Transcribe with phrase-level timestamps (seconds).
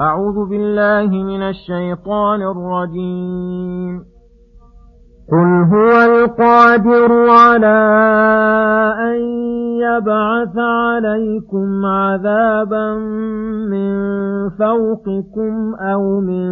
[0.00, 4.04] أعوذ بالله من الشيطان الرجيم.
[5.32, 7.78] قل هو القادر على
[8.98, 9.16] أن
[9.80, 12.94] يبعث عليكم عذابا
[13.70, 13.92] من
[14.50, 16.46] فوقكم أو من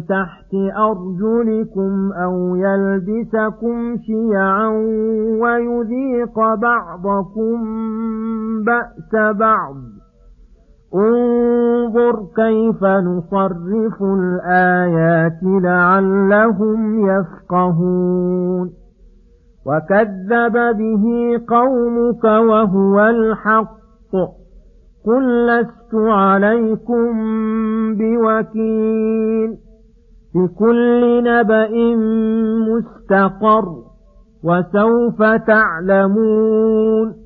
[0.00, 4.68] تحت أرجلكم أو يلبسكم شيعا
[5.42, 7.64] ويذيق بعضكم
[8.64, 9.95] بأس بعض.
[10.96, 18.70] انظر كيف نصرف الآيات لعلهم يفقهون.
[19.66, 21.04] وكذب به
[21.48, 23.76] قومك وهو الحق.
[25.06, 27.12] قل لست عليكم
[27.94, 29.56] بوكيل.
[30.34, 31.94] بكل نبأ
[32.68, 33.74] مستقر.
[34.44, 37.25] وسوف تعلمون.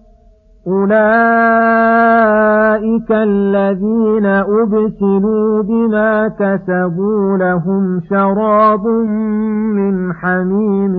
[0.67, 1.01] أولئك
[3.11, 8.85] الذين أبسلوا بما كسبوا لهم شراب
[9.75, 10.95] من حميم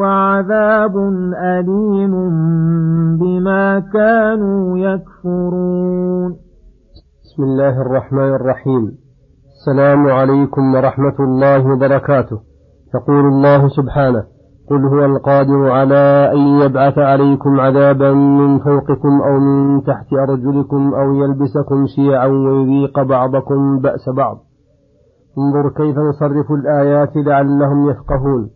[0.00, 0.96] وعذاب
[1.36, 2.12] أليم
[3.18, 6.30] بما كانوا يكفرون.
[7.24, 8.92] بسم الله الرحمن الرحيم.
[9.56, 12.40] السلام عليكم ورحمة الله وبركاته.
[12.94, 14.39] يقول الله سبحانه
[14.70, 21.14] قل هو القادر على أن يبعث عليكم عذابا من فوقكم أو من تحت أرجلكم أو
[21.14, 24.38] يلبسكم شيعا ويذيق بعضكم بأس بعض.
[25.38, 28.50] انظر كيف نصرف الآيات لعلهم يفقهون.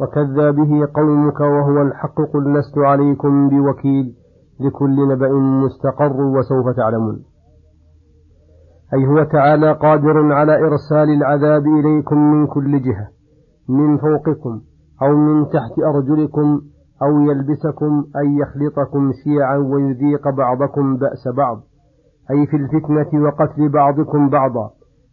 [0.00, 4.14] وكذا به قومك وهو الحق قل لست عليكم بوكيل.
[4.60, 5.32] لكل نبأ
[5.64, 7.22] مستقر وسوف تعلمون.
[8.94, 13.08] أي هو تعالى قادر على إرسال العذاب إليكم من كل جهة.
[13.68, 14.60] من فوقكم.
[15.02, 16.60] أو من تحت أرجلكم
[17.02, 21.60] أو يلبسكم أي يخلطكم شيعا ويذيق بعضكم بأس بعض
[22.30, 24.70] أي في الفتنة وقتل بعضكم بعضا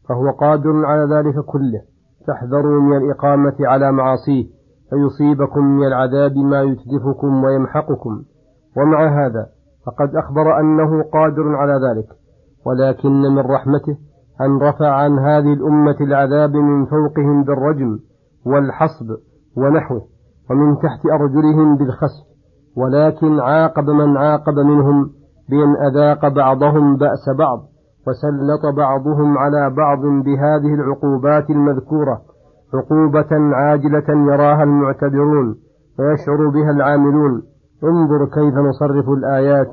[0.09, 1.81] فهو قادر على ذلك كله.
[2.27, 4.45] فاحذروا من الإقامة على معاصيه
[4.89, 8.23] فيصيبكم من العذاب ما يتلفكم ويمحقكم.
[8.77, 9.45] ومع هذا
[9.85, 12.07] فقد أخبر أنه قادر على ذلك
[12.65, 13.97] ولكن من رحمته
[14.41, 17.99] أن رفع عن هذه الأمة العذاب من فوقهم بالرجم
[18.45, 19.15] والحصب
[19.57, 20.01] ونحوه
[20.49, 22.25] ومن تحت أرجلهم بالخسف
[22.77, 25.09] ولكن عاقب من عاقب منهم
[25.49, 27.59] بأن أذاق بعضهم بأس بعض
[28.07, 32.21] وسلط بعضهم على بعض بهذه العقوبات المذكورة
[32.73, 35.55] عقوبة عاجلة يراها المعتبرون
[35.99, 37.43] ويشعر بها العاملون.
[37.83, 39.67] انظر كيف نصرف الآيات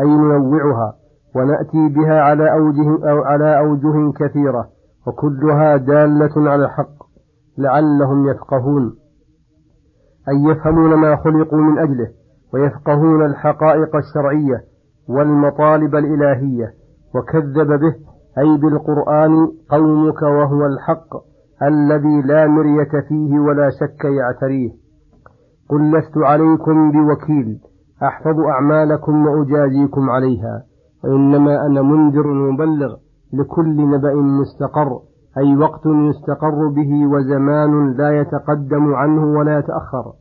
[0.00, 0.94] أي ننوعها
[1.36, 4.68] ونأتي بها على أوجه أو على أوجه كثيرة
[5.06, 6.96] وكلها دالة على الحق
[7.58, 8.94] لعلهم يفقهون.
[10.28, 12.08] أن يفهمون ما خلقوا من أجله
[12.54, 14.60] ويفقهون الحقائق الشرعية
[15.08, 16.72] والمطالب الإلهية
[17.14, 17.94] وكذب به
[18.38, 21.08] أي بالقرآن قومك وهو الحق
[21.62, 24.70] الذي لا مرية فيه ولا شك يعتريه.
[25.68, 27.58] قل لست عليكم بوكيل
[28.02, 30.62] أحفظ أعمالكم وأجازيكم عليها
[31.04, 32.96] وإنما أنا منذر مبلغ
[33.32, 35.00] لكل نبأ مستقر.
[35.38, 40.12] أي وقت يستقر به وزمان لا يتقدم عنه ولا يتأخر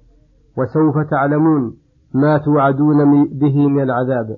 [0.57, 1.73] وسوف تعلمون
[2.13, 4.37] ما توعدون به من العذاب.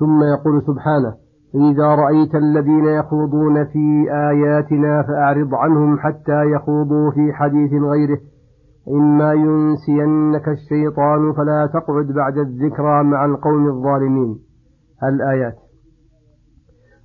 [0.00, 1.14] ثم يقول سبحانه
[1.54, 8.18] إذا رأيت الذين يخوضون في آياتنا فأعرض عنهم حتى يخوضوا في حديث غيره.
[8.88, 14.38] إما ينسينك الشيطان فلا تقعد بعد الذكرى مع القوم الظالمين.
[15.02, 15.56] الآيات.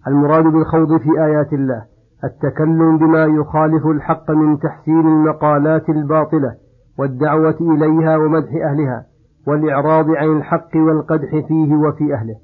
[0.07, 1.92] المراد بالخوض في آيات الله.
[2.23, 6.55] التكلم بما يخالف الحق من تحسين المقالات الباطلة
[6.99, 9.05] والدعوة إليها ومدح أهلها
[9.47, 12.35] والإعراض عن الحق والقدح فيه وفي أهله.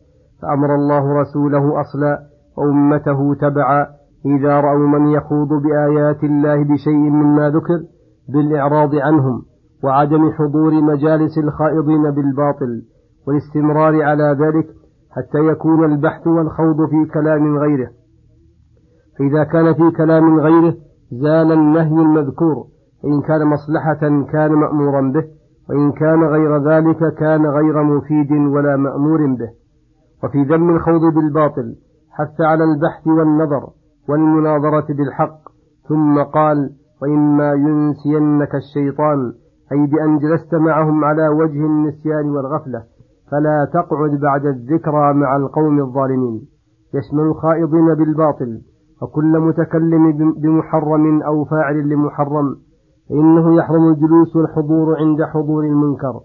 [0.41, 2.19] فأمر الله رسوله أصلا
[2.57, 3.87] وأمته تبعا
[4.25, 7.79] إذا رأوا من يخوض بآيات الله بشيء مما ذكر
[8.33, 9.41] بالإعراض عنهم
[9.83, 12.81] وعدم حضور مجالس الخائضين بالباطل
[13.27, 14.67] والاستمرار على ذلك
[15.11, 17.98] حتى يكون البحث والخوض في كلام غيره.
[19.19, 20.75] فإذا كان في كلام غيره
[21.11, 22.65] زال النهي المذكور.
[23.03, 25.23] فإن كان مصلحة كان مأمورا به
[25.69, 29.49] وإن كان غير ذلك كان غير مفيد ولا مأمور به.
[30.23, 31.75] وفي ذم الخوض بالباطل
[32.11, 33.69] حث على البحث والنظر
[34.09, 35.39] والمناظرة بالحق.
[35.89, 36.69] ثم قال
[37.01, 39.33] وإما ينسينك الشيطان
[39.71, 42.83] أي بأن جلست معهم على وجه النسيان والغفلة.
[43.31, 46.41] فلا تقعد بعد الذكرى مع القوم الظالمين.
[46.93, 48.61] يشمل الخائضين بالباطل.
[49.01, 52.55] وكل متكلم بمحرم أو فاعل لمحرم
[53.09, 56.19] فإنه يحرم الجلوس والحضور عند حضور المنكر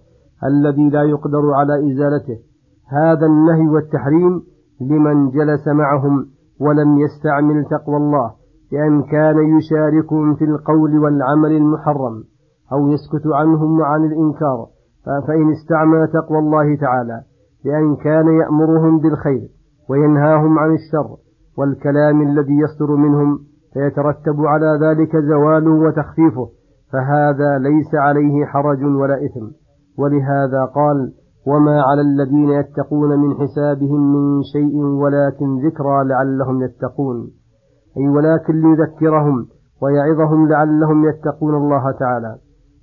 [0.44, 2.38] الذي لا يقدر على إزالته.
[2.88, 4.42] هذا النهي والتحريم
[4.80, 6.26] لمن جلس معهم
[6.60, 8.32] ولم يستعمل تقوى الله
[8.72, 12.24] بأن كان يشاركهم في القول والعمل المحرم
[12.72, 14.66] أو يسكت عنهم عن الإنكار.
[15.04, 17.22] فإن استعمل تقوى الله تعالى
[17.64, 19.48] بأن كان يأمرهم بالخير
[19.90, 21.16] وينهاهم عن الشر
[21.58, 23.38] والكلام الذي يصدر منهم
[23.72, 26.48] فيترتب على ذلك زواله وتخفيفه
[26.92, 29.46] فهذا ليس عليه حرج ولا إثم.
[29.98, 31.12] ولهذا قال
[31.46, 37.30] وما على الذين يتقون من حسابهم من شيء ولكن ذكرى لعلهم يتقون.
[37.96, 39.46] أي ولكن ليذكرهم
[39.82, 42.36] ويعظهم لعلهم يتقون الله تعالى.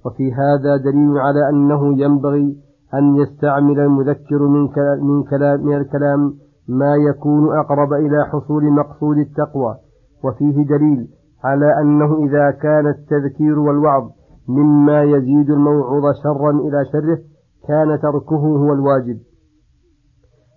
[0.06, 2.58] وفي هذا دليل على أنه ينبغي
[2.94, 4.62] أن يستعمل المذكر من
[5.02, 6.34] من كلام من الكلام
[6.72, 9.76] ما يكون أقرب إلى حصول مقصود التقوى
[10.24, 11.08] وفيه دليل
[11.44, 14.10] على أنه إذا كان التذكير والوعظ
[14.48, 17.20] مما يزيد الموعوظ شرا إلى شره
[17.68, 19.18] كان تركه هو الواجب.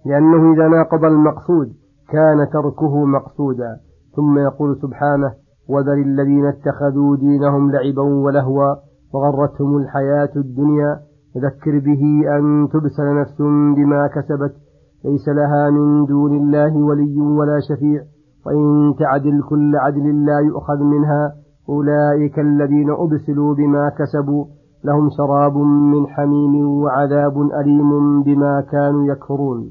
[0.07, 1.69] لأنه إذا ناقض المقصود
[2.09, 3.77] كان تركه مقصودا.
[4.17, 5.35] ثم يقول سبحانه
[5.69, 8.75] وذر الذين اتخذوا دينهم لعبا ولهوا
[9.15, 11.01] وغرتهم الحياة الدنيا
[11.37, 12.03] ذكر به
[12.37, 13.41] أن تبسل نفس
[13.77, 14.55] بما كسبت
[15.05, 18.03] ليس لها من دون الله ولي ولا شفيع
[18.47, 21.33] وإن تعدل كل عدل لا يؤخذ منها.
[21.69, 24.45] أولئك الذين أبسلوا بما كسبوا
[24.85, 25.56] لهم شراب
[25.93, 29.71] من حميم وعذاب أليم بما كانوا يكفرون.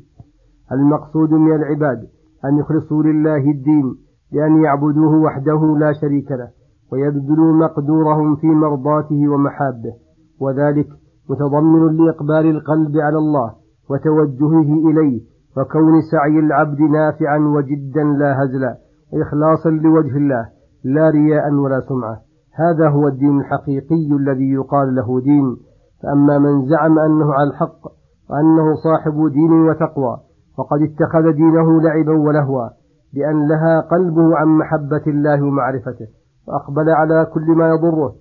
[0.72, 2.00] المقصود من العباد
[2.46, 3.96] أن يخلصوا لله الدين
[4.32, 6.50] بأن يعبدوه وحده لا شريك له
[6.92, 9.94] ويبذلوا مقدورهم في مرضاته ومحابه.
[10.42, 10.88] وذلك
[11.30, 15.22] متضمن لإقبال القلب على الله وتوجهه إليه
[15.58, 18.78] وكون سعي العبد نافعا وجدا لا هزلا
[19.14, 20.50] إخلاصا لوجه الله
[20.84, 22.22] لا رياء ولا سمعة.
[22.54, 25.58] هذا هو الدين الحقيقي الذي يقال له دين.
[26.04, 27.88] فأما من زعم أنه على الحق
[28.30, 30.18] وأنه صاحب دين وتقوى
[30.58, 32.70] فقد اتخذ دينه لعبا ولهوا
[33.14, 36.08] بأن لها قلبه عن محبة الله ومعرفته
[36.48, 38.16] وأقبل على كل ما يضره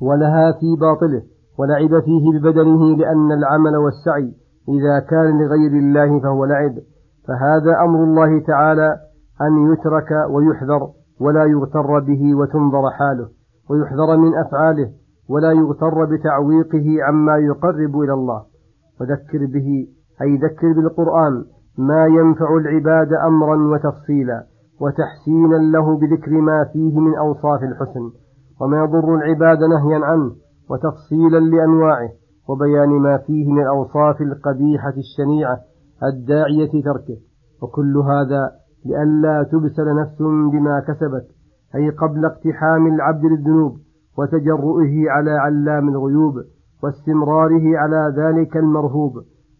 [0.00, 1.22] ولها في باطله.
[1.60, 4.32] ولعب فيه ببدنه لأن العمل والسعي
[4.68, 6.74] إذا كان لغير الله فهو لعب.
[7.28, 8.96] فهذا أمر الله تعالى
[9.42, 10.88] أن يترك ويحذر
[11.20, 13.28] ولا يغتر به وتنظر حاله
[13.70, 14.90] ويحذر من أفعاله
[15.28, 18.42] ولا يغتر بتعويقه عما يقرب إلى الله.
[19.00, 19.86] وذكر به
[20.22, 21.44] أي ذكر بالقرآن
[21.78, 24.44] ما ينفع العباد أمرا وتفصيلا
[24.80, 28.10] وتحسينا له بذكر ما فيه من أوصاف الحسن.
[28.60, 30.30] وما يضر العباد نهيا عنه
[30.70, 32.10] وتفصيلا لأنواعه
[32.48, 35.58] وبيان ما فيه من الأوصاف القبيحة الشنيعة
[36.02, 37.16] الداعية تركه
[37.62, 38.50] وكل هذا
[38.84, 40.22] لئلا تبسل نفس
[40.52, 41.26] بما كسبت
[41.74, 43.76] أي قبل اقتحام العبد للذنوب
[44.18, 46.34] وتجرؤه على علام الغيوب
[46.82, 49.12] واستمراره على ذلك المرهوب.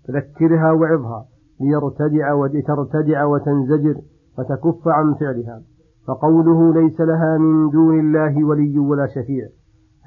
[0.08, 1.24] فذكرها وعظها
[1.60, 4.00] ليرتدع ولترتدع وتنزجر
[4.38, 5.62] وتكف عن فعلها.
[6.06, 9.48] فقوله ليس لها من دون الله ولي ولا شفيع.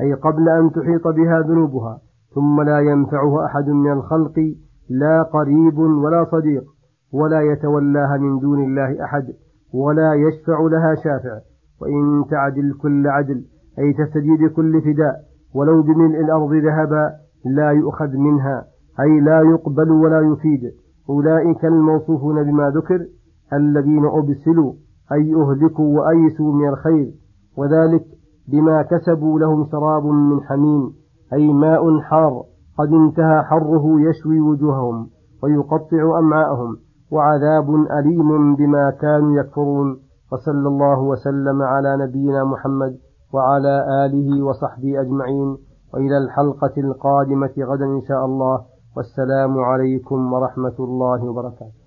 [0.01, 2.01] أي قبل أن تحيط بها ذنوبها
[2.35, 4.55] ثم لا ينفعه أحد من الخلق
[4.89, 6.63] لا قريب ولا صديق
[7.13, 9.23] ولا يتولاها من دون الله أحد
[9.73, 11.39] ولا يشفع لها شافع.
[11.81, 13.43] وإن تعدل كل عدل
[13.79, 15.15] أي تستجيب كل فداء
[15.55, 17.12] ولو بملء الأرض ذهبا
[17.45, 18.65] لا يؤخذ منها
[19.00, 20.71] أي لا يقبل ولا يفيد.
[21.09, 23.05] أولئك الموصوفون بما ذكر
[23.53, 24.73] الذين أبسلوا
[25.12, 27.12] أي أهلكوا وأيسوا من الخير.
[27.57, 28.03] وذلك
[28.47, 30.93] بما كسبوا لهم شراب من حميم
[31.33, 32.43] أي ماء حار
[32.79, 35.07] قد انتهى حره يشوي وجوههم
[35.43, 36.77] ويقطع أمعاءهم
[37.12, 37.69] وعذاب
[38.00, 40.00] أليم بما كانوا يكفرون.
[40.31, 42.97] وصلى الله وسلم على نبينا محمد
[43.33, 45.57] وعلى آله وصحبه أجمعين.
[45.93, 48.62] وإلى الحلقة القادمة غدا إن شاء الله.
[48.97, 51.82] والسلام عليكم ورحمة الله وبركاته.